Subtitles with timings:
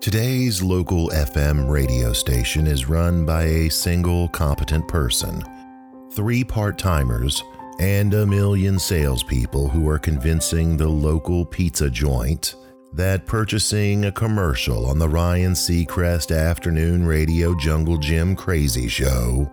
[0.00, 5.44] Today's local FM radio station is run by a single competent person,
[6.14, 7.42] three part timers,
[7.80, 12.54] and a million salespeople who are convincing the local pizza joint
[12.94, 19.52] that purchasing a commercial on the Ryan Seacrest afternoon radio Jungle Jim Crazy Show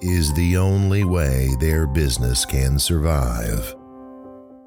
[0.00, 3.74] is the only way their business can survive.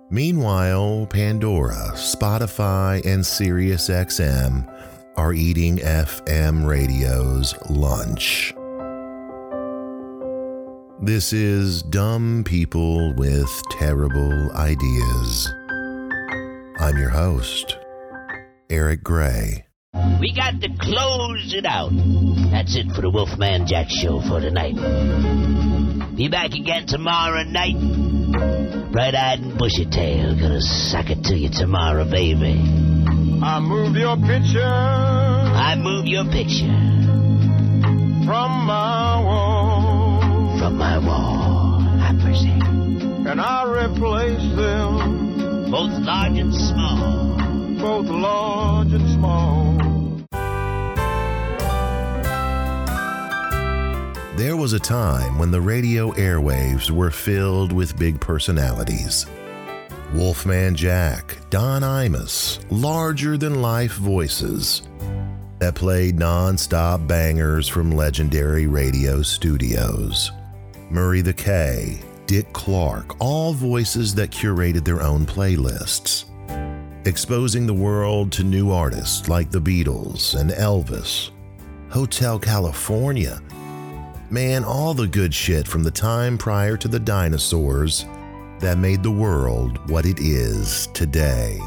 [0.09, 4.67] Meanwhile, Pandora, Spotify, and SiriusXM
[5.21, 8.51] are eating FM radio's lunch.
[10.99, 15.53] This is Dumb People with Terrible Ideas.
[16.79, 17.77] I'm your host,
[18.71, 19.63] Eric Gray.
[20.19, 21.91] We got to close it out.
[22.49, 24.73] That's it for the Wolfman Jack show for tonight.
[26.15, 27.77] Be back again tomorrow night.
[28.91, 30.33] Bright eyed and bushy tail.
[30.33, 33.00] Gonna suck it to you tomorrow, baby.
[33.43, 36.77] I move your picture I move your picture
[38.25, 41.79] from my wall from my wall.
[41.99, 42.49] Have mercy.
[42.49, 47.77] and I replace them Both large and small.
[47.79, 49.77] both large and small.
[54.37, 59.25] There was a time when the radio airwaves were filled with big personalities.
[60.13, 64.81] Wolfman Jack, Don Imus, larger than life voices
[65.59, 70.29] that played non stop bangers from legendary radio studios.
[70.89, 76.25] Murray the K, Dick Clark, all voices that curated their own playlists,
[77.07, 81.31] exposing the world to new artists like the Beatles and Elvis,
[81.89, 83.41] Hotel California.
[84.29, 88.05] Man, all the good shit from the time prior to the dinosaurs
[88.61, 91.59] that made the world what it is today.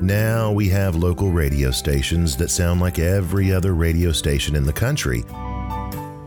[0.00, 4.72] Now we have local radio stations that sound like every other radio station in the
[4.72, 5.24] country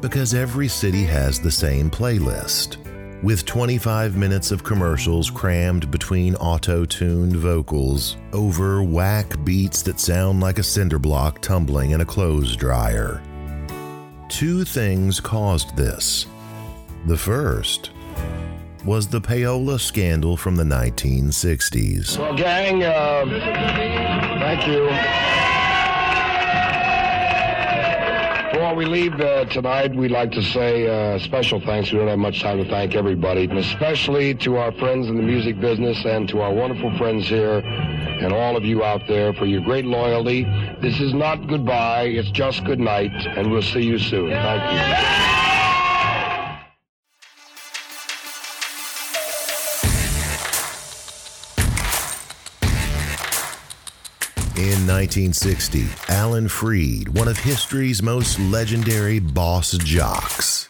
[0.01, 2.77] because every city has the same playlist.
[3.23, 10.39] With 25 minutes of commercials crammed between auto tuned vocals over whack beats that sound
[10.39, 13.21] like a cinder block tumbling in a clothes dryer.
[14.29, 16.27] Two things caused this.
[17.07, 17.91] The first
[18.87, 22.17] was the payola scandal from the 1960s.
[22.17, 23.25] Well, gang, uh,
[24.39, 24.87] thank you.
[28.53, 31.91] Before we leave uh, tonight, we'd like to say uh, special thanks.
[31.91, 35.59] We don't have much time to thank everybody, especially to our friends in the music
[35.59, 39.61] business and to our wonderful friends here and all of you out there for your
[39.61, 40.43] great loyalty.
[40.81, 44.29] This is not goodbye, it's just good night, and we'll see you soon.
[44.31, 45.56] Thank you.
[54.57, 60.69] In 1960, Alan Freed, one of history's most legendary boss jocks,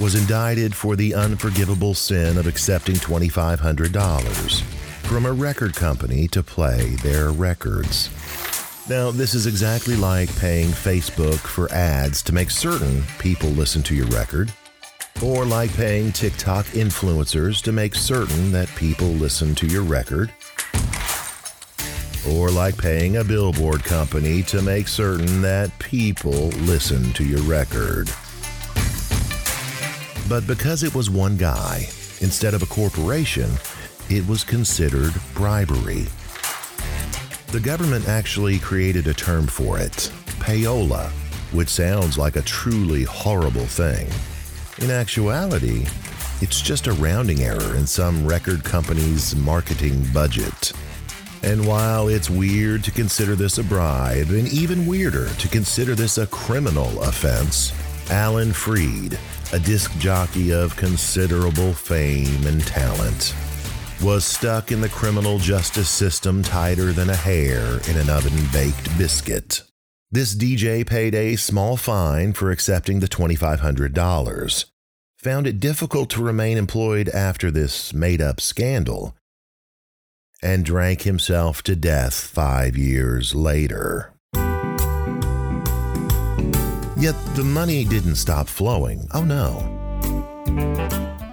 [0.00, 4.62] was indicted for the unforgivable sin of accepting $2,500
[5.02, 8.08] from a record company to play their records.
[8.88, 13.94] Now, this is exactly like paying Facebook for ads to make certain people listen to
[13.94, 14.50] your record,
[15.22, 20.32] or like paying TikTok influencers to make certain that people listen to your record,
[22.30, 28.08] or like paying a billboard company to make certain that people listen to your record.
[30.28, 31.86] But because it was one guy
[32.20, 33.50] instead of a corporation,
[34.08, 36.06] it was considered bribery.
[37.48, 40.10] The government actually created a term for it
[40.40, 41.08] payola,
[41.52, 44.08] which sounds like a truly horrible thing.
[44.84, 45.86] In actuality,
[46.40, 50.72] it's just a rounding error in some record company's marketing budget.
[51.44, 56.16] And while it's weird to consider this a bribe, and even weirder to consider this
[56.16, 57.70] a criminal offense,
[58.10, 59.18] Alan Freed,
[59.52, 63.34] a disc jockey of considerable fame and talent,
[64.02, 68.96] was stuck in the criminal justice system tighter than a hair in an oven baked
[68.96, 69.64] biscuit.
[70.10, 74.64] This DJ paid a small fine for accepting the $2,500,
[75.18, 79.14] found it difficult to remain employed after this made up scandal,
[80.44, 84.12] and drank himself to death five years later.
[86.96, 89.08] Yet the money didn't stop flowing.
[89.14, 89.70] Oh no.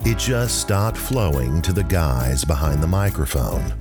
[0.03, 3.73] It just stopped flowing to the guys behind the microphone.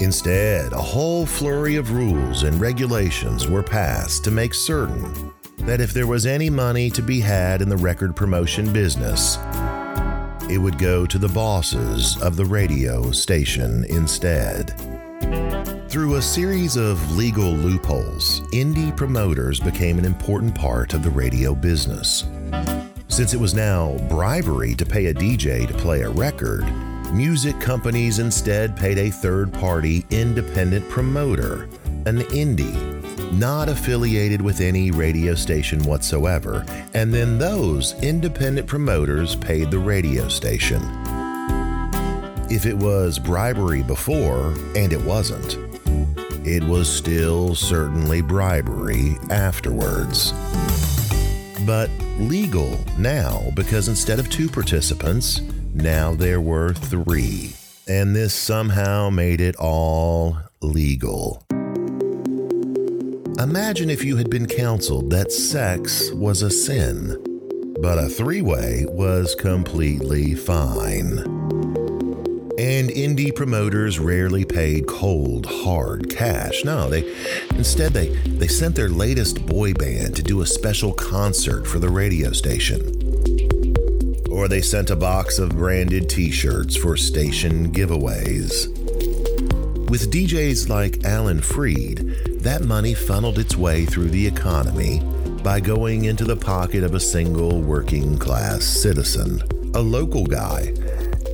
[0.00, 5.92] Instead, a whole flurry of rules and regulations were passed to make certain that if
[5.92, 9.38] there was any money to be had in the record promotion business,
[10.50, 14.74] it would go to the bosses of the radio station instead.
[15.88, 21.54] Through a series of legal loopholes, indie promoters became an important part of the radio
[21.54, 22.24] business.
[23.08, 26.64] Since it was now bribery to pay a DJ to play a record,
[27.12, 31.64] music companies instead paid a third party independent promoter,
[32.06, 32.97] an indie,
[33.32, 36.64] not affiliated with any radio station whatsoever,
[36.94, 40.80] and then those independent promoters paid the radio station.
[42.50, 45.58] If it was bribery before, and it wasn't,
[46.46, 50.32] it was still certainly bribery afterwards.
[51.66, 55.42] But legal now because instead of two participants,
[55.74, 57.52] now there were three.
[57.86, 61.46] And this somehow made it all legal.
[63.38, 67.16] Imagine if you had been counseled that sex was a sin,
[67.80, 71.18] but a three way was completely fine.
[72.58, 76.64] And indie promoters rarely paid cold, hard cash.
[76.64, 77.08] No, they
[77.50, 81.88] instead they they sent their latest boy band to do a special concert for the
[81.88, 82.80] radio station.
[84.32, 88.66] Or they sent a box of branded t-shirts for station giveaways.
[89.88, 95.00] With DJs like Alan Freed, that money funneled its way through the economy
[95.44, 99.38] by going into the pocket of a single working class citizen,
[99.74, 100.72] a local guy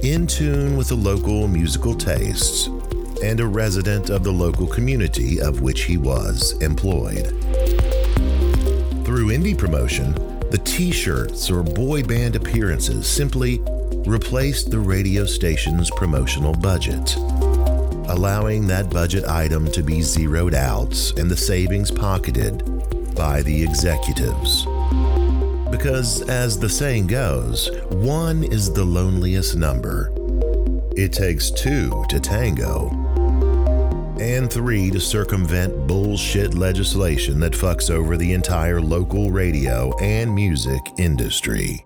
[0.03, 2.67] in tune with the local musical tastes,
[3.23, 7.29] and a resident of the local community of which he was employed.
[9.05, 10.15] Through indie promotion,
[10.51, 13.61] the t shirts or boy band appearances simply
[14.05, 17.17] replaced the radio station's promotional budget,
[18.09, 22.65] allowing that budget item to be zeroed out and the savings pocketed
[23.15, 24.67] by the executives.
[25.71, 30.13] Because, as the saying goes, one is the loneliest number.
[30.97, 32.91] It takes two to tango,
[34.21, 40.81] and three to circumvent bullshit legislation that fucks over the entire local radio and music
[40.99, 41.85] industry.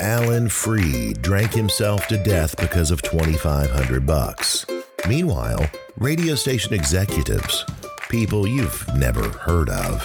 [0.00, 4.66] Alan Freed drank himself to death because of 2500 bucks.
[5.06, 7.64] Meanwhile, radio station executives
[8.10, 10.04] people you've never heard of,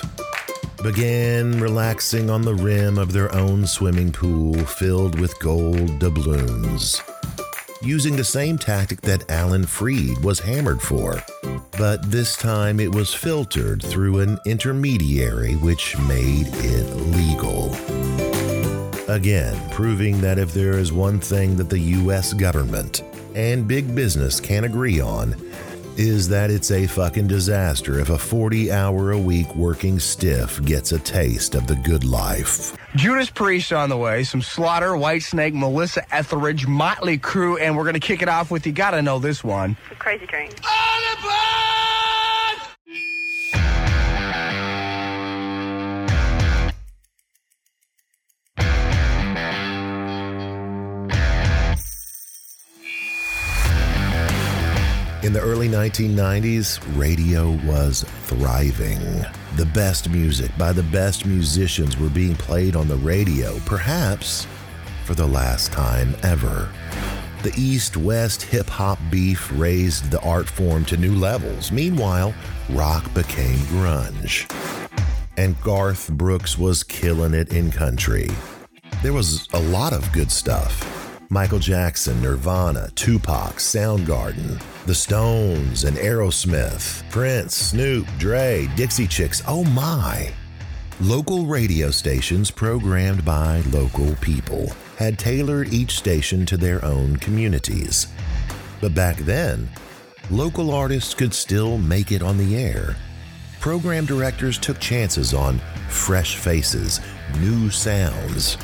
[0.84, 7.02] began relaxing on the rim of their own swimming pool filled with gold doubloons,
[7.82, 11.20] using the same tactic that Alan Freed was hammered for.
[11.80, 17.65] But this time it was filtered through an intermediary which made it legal.
[19.08, 23.04] Again, proving that if there is one thing that the US government
[23.36, 25.36] and big business can agree on,
[25.96, 30.92] is that it's a fucking disaster if a 40 hour a week working stiff gets
[30.92, 32.76] a taste of the good life.
[32.96, 37.94] Judas Priest on the way, some Slaughter, Whitesnake, Melissa Etheridge, Motley Crue, and we're going
[37.94, 39.78] to kick it off with you gotta know this one.
[40.00, 40.50] Crazy Train.
[55.26, 59.26] In the early 1990s, radio was thriving.
[59.56, 64.46] The best music by the best musicians were being played on the radio, perhaps
[65.04, 66.70] for the last time ever.
[67.42, 71.72] The East West hip hop beef raised the art form to new levels.
[71.72, 72.36] Meanwhile,
[72.70, 74.48] rock became grunge.
[75.38, 78.30] And Garth Brooks was killing it in country.
[79.02, 80.95] There was a lot of good stuff.
[81.30, 89.42] Michael Jackson, Nirvana, Tupac, Soundgarden, The Stones, and Aerosmith, Prince, Snoop, Dre, Dixie Chicks.
[89.48, 90.32] Oh my!
[91.02, 98.08] Local radio stations programmed by local people had tailored each station to their own communities.
[98.80, 99.70] But back then,
[100.30, 102.96] local artists could still make it on the air.
[103.60, 107.02] Program directors took chances on fresh faces,
[107.40, 108.58] new sounds,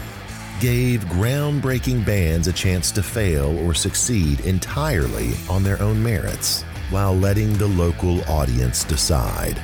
[0.61, 7.15] gave groundbreaking bands a chance to fail or succeed entirely on their own merits, while
[7.15, 9.59] letting the local audience decide.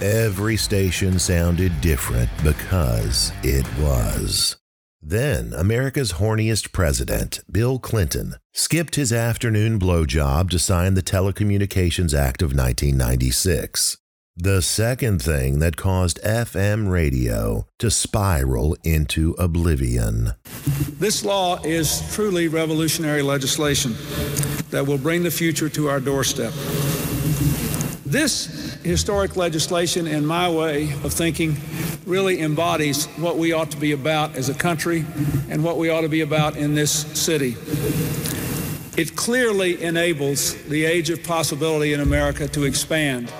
[0.00, 4.56] Every station sounded different because it was.
[5.02, 12.40] Then, America's horniest president, Bill Clinton, skipped his afternoon blowjob to sign the Telecommunications Act
[12.40, 13.98] of 1996.
[14.42, 20.32] The second thing that caused FM radio to spiral into oblivion.
[20.98, 23.92] This law is truly revolutionary legislation
[24.70, 26.54] that will bring the future to our doorstep.
[28.06, 31.58] This historic legislation, in my way of thinking,
[32.06, 35.04] really embodies what we ought to be about as a country
[35.50, 37.56] and what we ought to be about in this city.
[38.96, 43.30] It clearly enables the age of possibility in America to expand.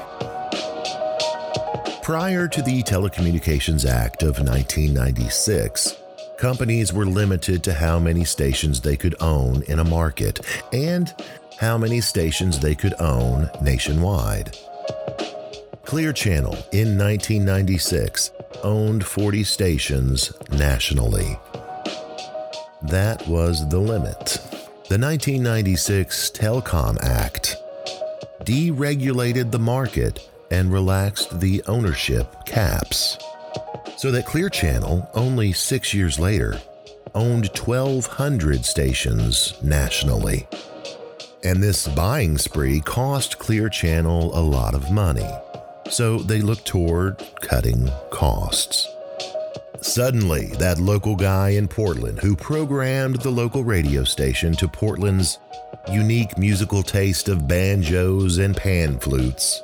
[2.10, 5.96] Prior to the Telecommunications Act of 1996,
[6.38, 10.40] companies were limited to how many stations they could own in a market
[10.72, 11.14] and
[11.60, 14.58] how many stations they could own nationwide.
[15.84, 18.32] Clear Channel in 1996
[18.64, 21.38] owned 40 stations nationally.
[22.82, 24.40] That was the limit.
[24.88, 27.56] The 1996 Telecom Act
[28.42, 33.18] deregulated the market and relaxed the ownership caps.
[33.96, 36.60] So that Clear Channel, only six years later,
[37.14, 40.46] owned 1,200 stations nationally.
[41.42, 45.28] And this buying spree cost Clear Channel a lot of money.
[45.90, 48.88] So they looked toward cutting costs.
[49.80, 55.38] Suddenly, that local guy in Portland who programmed the local radio station to Portland's
[55.90, 59.62] unique musical taste of banjos and pan flutes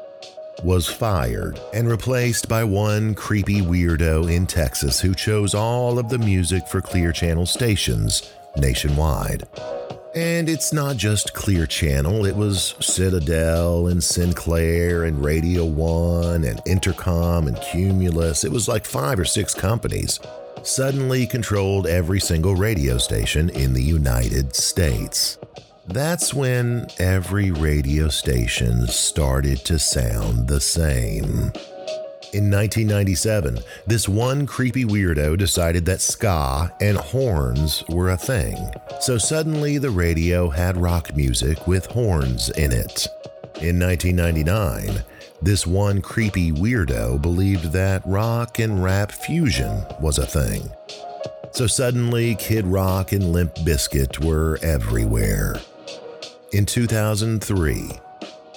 [0.63, 6.19] was fired and replaced by one creepy weirdo in Texas who chose all of the
[6.19, 9.47] music for Clear Channel stations nationwide.
[10.15, 16.59] And it's not just Clear Channel, it was Citadel and Sinclair and Radio One and
[16.65, 18.43] Entercom and Cumulus.
[18.43, 20.19] It was like five or six companies
[20.63, 25.39] suddenly controlled every single radio station in the United States.
[25.89, 31.53] That's when every radio station started to sound the same.
[32.33, 38.57] In 1997, this one creepy weirdo decided that ska and horns were a thing.
[39.01, 43.07] So suddenly the radio had rock music with horns in it.
[43.63, 45.05] In 1999,
[45.41, 50.69] this one creepy weirdo believed that rock and rap fusion was a thing.
[51.53, 55.61] So suddenly Kid Rock and Limp Bizkit were everywhere.
[56.57, 57.91] In 2003,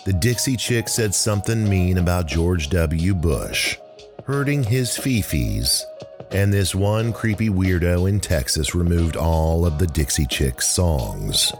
[0.06, 3.14] the Dixie Chick said something mean about George W.
[3.14, 3.78] Bush,
[4.24, 5.84] hurting his fifis,
[6.32, 11.52] and this one creepy weirdo in Texas removed all of the Dixie Chick songs.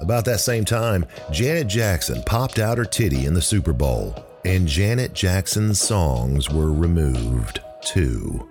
[0.00, 4.14] About that same time, Janet Jackson popped out her titty in the Super Bowl,
[4.46, 8.48] and Janet Jackson's songs were removed too.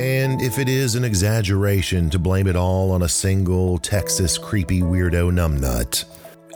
[0.00, 4.80] And if it is an exaggeration to blame it all on a single Texas creepy
[4.80, 6.06] weirdo numbnut,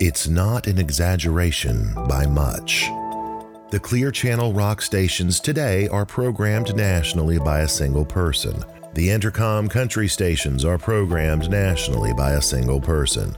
[0.00, 2.86] it's not an exaggeration by much.
[3.70, 8.64] The Clear Channel rock stations today are programmed nationally by a single person.
[8.94, 13.36] The Entercom country stations are programmed nationally by a single person.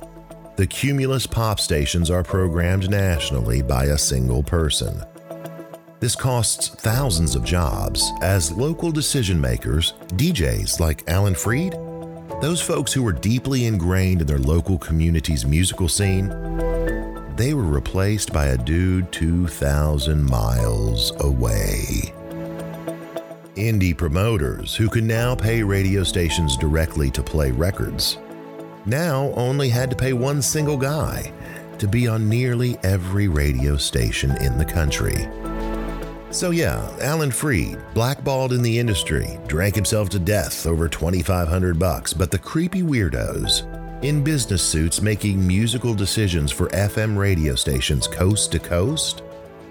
[0.54, 5.02] The Cumulus pop stations are programmed nationally by a single person.
[5.98, 11.72] This costs thousands of jobs as local decision makers, DJs like Alan Freed,
[12.42, 16.28] those folks who were deeply ingrained in their local community's musical scene,
[17.34, 22.12] they were replaced by a dude 2,000 miles away.
[23.54, 28.18] Indie promoters who could now pay radio stations directly to play records
[28.84, 31.32] now only had to pay one single guy
[31.78, 35.26] to be on nearly every radio station in the country.
[36.36, 42.12] So, yeah, Alan Freed, blackballed in the industry, drank himself to death over 2500 bucks,
[42.12, 43.62] but the creepy weirdos
[44.04, 49.22] in business suits making musical decisions for FM radio stations coast to coast,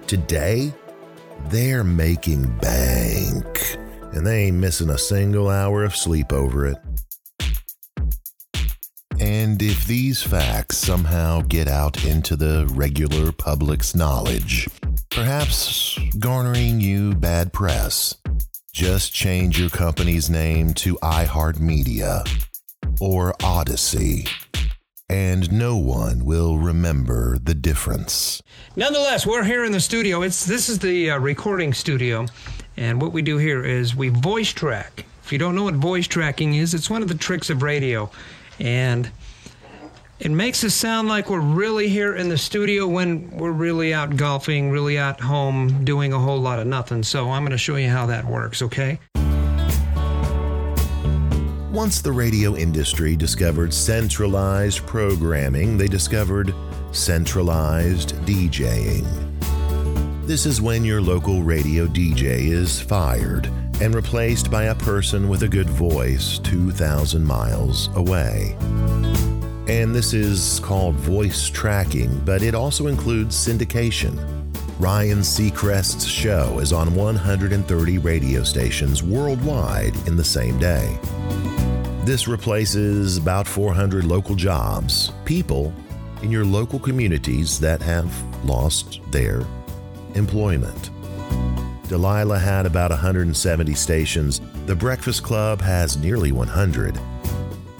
[0.07, 0.73] today,
[1.49, 3.77] they're making bank.
[4.13, 6.77] And they ain't missing a single hour of sleep over it.
[9.19, 14.67] And if these facts somehow get out into the regular public's knowledge,
[15.15, 18.15] perhaps garnering you bad press.
[18.73, 22.45] Just change your company's name to iHeartMedia
[22.99, 24.29] or Audacy,
[25.07, 28.43] and no one will remember the difference.
[28.75, 30.21] Nonetheless, we're here in the studio.
[30.21, 32.25] It's this is the uh, recording studio,
[32.75, 35.05] and what we do here is we voice track.
[35.23, 38.11] If you don't know what voice tracking is, it's one of the tricks of radio,
[38.59, 39.09] and
[40.19, 44.15] it makes us sound like we're really here in the studio when we're really out
[44.15, 47.03] golfing, really at home doing a whole lot of nothing.
[47.03, 48.99] So I'm going to show you how that works, okay?
[51.71, 56.53] Once the radio industry discovered centralized programming, they discovered
[56.93, 59.05] centralized DJing.
[60.25, 63.47] This is when your local radio DJ is fired
[63.81, 68.55] and replaced by a person with a good voice 2,000 miles away.
[69.67, 74.15] And this is called voice tracking, but it also includes syndication.
[74.79, 80.99] Ryan Seacrest's show is on 130 radio stations worldwide in the same day.
[82.03, 85.73] This replaces about 400 local jobs, people
[86.21, 88.13] in your local communities that have
[88.45, 89.41] lost their
[90.13, 90.91] employment.
[91.87, 94.41] Delilah had about 170 stations.
[94.67, 96.99] The Breakfast Club has nearly 100.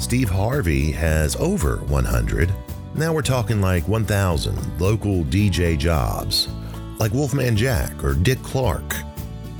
[0.05, 2.53] Steve Harvey has over 100.
[2.93, 6.47] Now we're talking like 1,000 local DJ jobs,
[6.99, 8.93] like Wolfman Jack or Dick Clark,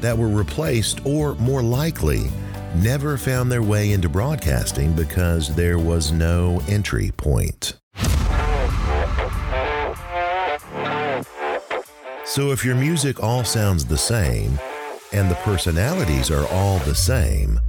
[0.02, 2.30] that were replaced or more likely
[2.76, 7.80] never found their way into broadcasting because there was no entry point.
[12.24, 14.60] So if your music all sounds the same
[15.12, 17.60] and the personalities are all the same,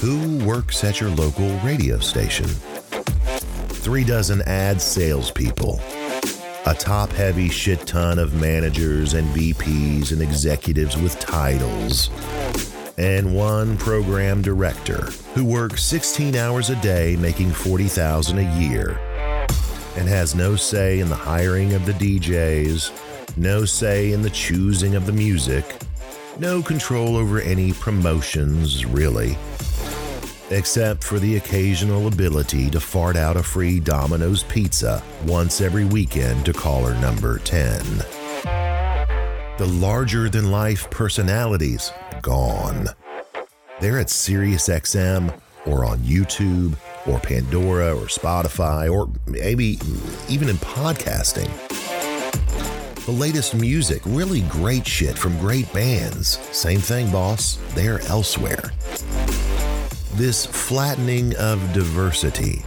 [0.00, 2.46] who works at your local radio station?
[2.46, 5.80] Three dozen ad salespeople,
[6.66, 12.10] a top heavy shit ton of managers and VPs and executives with titles,
[12.98, 18.98] and one program director who works 16 hours a day making 40,000 a year
[19.96, 24.94] and has no say in the hiring of the DJs, no say in the choosing
[24.94, 25.64] of the music,
[26.38, 29.38] no control over any promotions, really,
[30.50, 36.44] except for the occasional ability to fart out a free Domino's pizza once every weekend
[36.44, 37.82] to caller number 10.
[39.58, 42.88] The larger than life personalities, gone.
[43.80, 46.76] They're at SiriusXM or on YouTube
[47.06, 49.78] or Pandora or Spotify or maybe
[50.28, 51.50] even in podcasting.
[53.06, 56.38] The latest music, really great shit from great bands.
[56.56, 57.58] Same thing, boss.
[57.74, 58.72] They're elsewhere.
[60.16, 62.64] This flattening of diversity,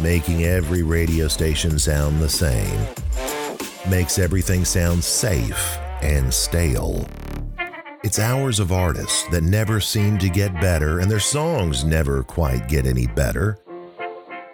[0.00, 2.84] making every radio station sound the same,
[3.88, 7.06] makes everything sound safe and stale.
[8.02, 12.66] It's hours of artists that never seem to get better, and their songs never quite
[12.66, 13.56] get any better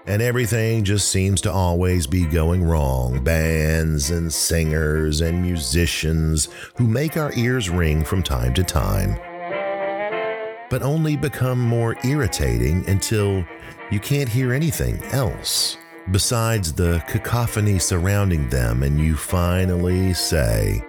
[0.06, 3.22] and everything just seems to always be going wrong.
[3.24, 9.16] Bands and singers and musicians who make our ears ring from time to time,
[10.70, 13.44] but only become more irritating until
[13.90, 15.79] you can't hear anything else
[16.11, 20.83] besides the cacophony surrounding them, and you finally say,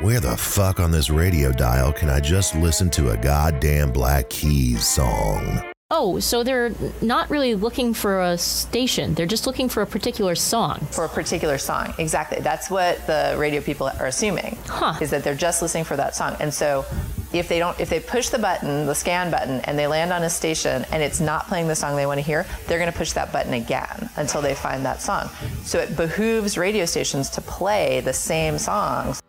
[0.00, 4.30] Where the fuck on this radio dial can I just listen to a goddamn Black
[4.30, 5.62] Keys song?
[5.90, 9.14] Oh, so they're not really looking for a station.
[9.14, 10.80] They're just looking for a particular song.
[10.90, 12.40] For a particular song, exactly.
[12.40, 14.56] That's what the radio people are assuming.
[14.66, 14.94] Huh.
[15.00, 16.36] Is that they're just listening for that song.
[16.40, 16.84] And so
[17.34, 20.22] if they don't if they push the button, the scan button, and they land on
[20.22, 23.12] a station and it's not playing the song they want to hear, they're gonna push
[23.12, 25.28] that button again until they find that song.
[25.62, 29.20] So it behooves radio stations to play the same songs.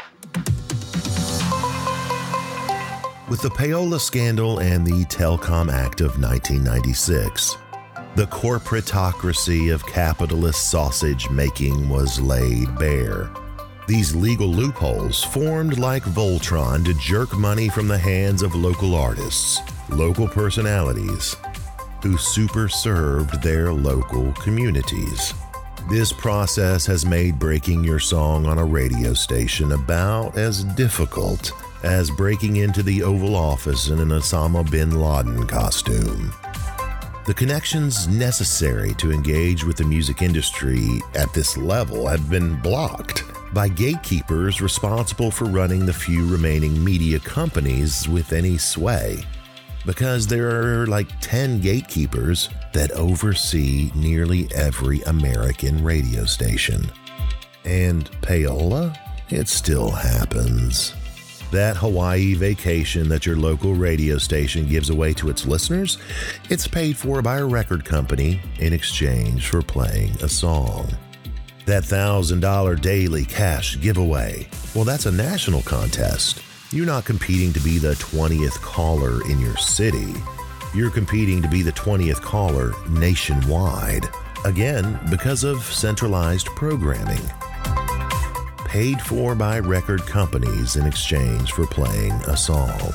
[3.28, 7.58] With the Payola scandal and the Telecom Act of 1996,
[8.16, 13.32] the corporatocracy of capitalist sausage making was laid bare.
[13.88, 19.60] These legal loopholes formed like Voltron to jerk money from the hands of local artists,
[19.90, 21.36] local personalities,
[22.02, 25.36] who super served their local communities.
[25.88, 31.52] This process has made breaking your song on a radio station about as difficult
[31.84, 36.34] as breaking into the Oval Office in an Osama bin Laden costume.
[37.28, 43.24] The connections necessary to engage with the music industry at this level have been blocked
[43.56, 49.24] by gatekeepers responsible for running the few remaining media companies with any sway.
[49.86, 56.92] Because there are like 10 gatekeepers that oversee nearly every American radio station.
[57.64, 58.94] And payola?
[59.30, 60.94] It still happens.
[61.52, 65.98] That Hawaii vacation that your local radio station gives away to its listeners,
[66.50, 70.90] it's paid for by a record company in exchange for playing a song.
[71.66, 76.42] That $1,000 daily cash giveaway, well, that's a national contest.
[76.72, 80.14] You're not competing to be the 20th caller in your city.
[80.76, 84.08] You're competing to be the 20th caller nationwide.
[84.44, 87.22] Again, because of centralized programming
[88.66, 92.94] paid for by record companies in exchange for playing a song.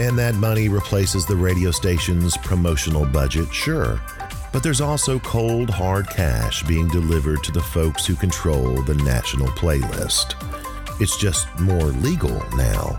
[0.00, 4.00] And that money replaces the radio station's promotional budget, sure.
[4.54, 9.48] But there's also cold, hard cash being delivered to the folks who control the national
[9.48, 10.36] playlist.
[11.00, 12.96] It's just more legal now,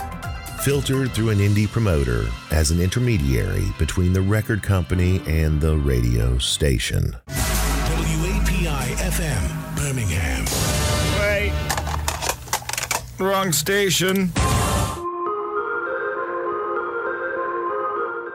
[0.63, 6.37] filtered through an indie promoter as an intermediary between the record company and the radio
[6.39, 7.15] station.
[7.27, 10.43] WAPI FM, Birmingham.
[11.21, 11.53] Wait.
[13.17, 14.29] Wrong station.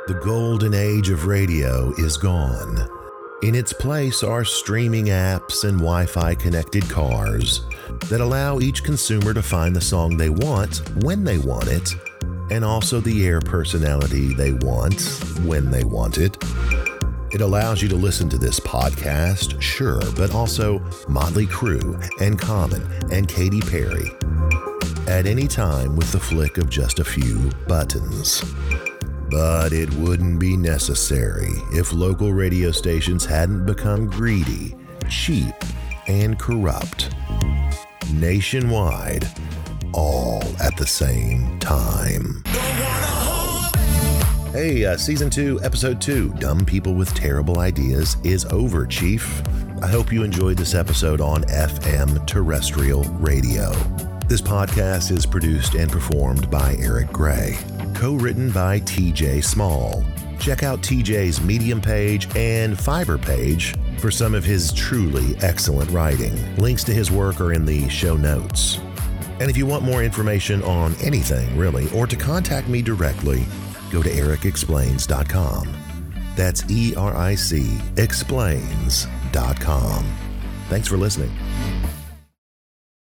[0.09, 3.00] The golden age of radio is gone.
[3.43, 7.63] In its place are streaming apps and Wi Fi connected cars
[8.11, 11.95] that allow each consumer to find the song they want when they want it,
[12.51, 15.01] and also the air personality they want
[15.47, 16.37] when they want it.
[17.33, 22.83] It allows you to listen to this podcast, sure, but also Motley Crue and Common
[23.11, 24.11] and Katy Perry
[25.09, 28.45] at any time with the flick of just a few buttons.
[29.31, 34.75] But it wouldn't be necessary if local radio stations hadn't become greedy,
[35.09, 35.55] cheap,
[36.09, 37.11] and corrupt.
[38.13, 39.29] Nationwide,
[39.93, 42.43] all at the same time.
[44.53, 49.43] Hey, uh, season two, episode two, Dumb People with Terrible Ideas is over, Chief.
[49.81, 53.71] I hope you enjoyed this episode on FM terrestrial radio.
[54.27, 57.59] This podcast is produced and performed by Eric Gray,
[58.01, 60.03] co written by TJ Small.
[60.39, 66.35] Check out TJ's Medium page and Fiverr page for some of his truly excellent writing.
[66.57, 68.79] Links to his work are in the show notes.
[69.39, 73.45] And if you want more information on anything, really, or to contact me directly,
[73.93, 75.77] go to ericexplains.com.
[76.37, 79.11] That's E R I C explains.com.
[80.71, 81.37] Thanks for listening.